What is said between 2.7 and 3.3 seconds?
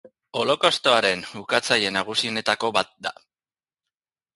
bat da.